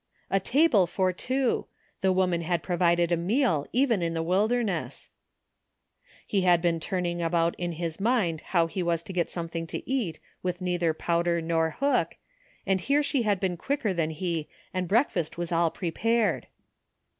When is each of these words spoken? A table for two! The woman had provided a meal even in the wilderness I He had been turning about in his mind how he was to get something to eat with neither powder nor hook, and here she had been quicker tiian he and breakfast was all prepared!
A 0.31 0.39
table 0.39 0.87
for 0.87 1.13
two! 1.13 1.67
The 2.01 2.11
woman 2.11 2.41
had 2.41 2.63
provided 2.63 3.11
a 3.11 3.15
meal 3.15 3.67
even 3.71 4.01
in 4.01 4.15
the 4.15 4.23
wilderness 4.23 5.11
I 5.11 6.23
He 6.25 6.41
had 6.41 6.59
been 6.59 6.79
turning 6.79 7.21
about 7.21 7.53
in 7.59 7.73
his 7.73 7.99
mind 7.99 8.41
how 8.47 8.65
he 8.65 8.81
was 8.81 9.03
to 9.03 9.13
get 9.13 9.29
something 9.29 9.67
to 9.67 9.87
eat 9.87 10.19
with 10.41 10.59
neither 10.59 10.95
powder 10.95 11.39
nor 11.39 11.69
hook, 11.69 12.17
and 12.65 12.81
here 12.81 13.03
she 13.03 13.21
had 13.21 13.39
been 13.39 13.57
quicker 13.57 13.93
tiian 13.93 14.13
he 14.13 14.49
and 14.73 14.87
breakfast 14.87 15.37
was 15.37 15.51
all 15.51 15.69
prepared! 15.69 16.47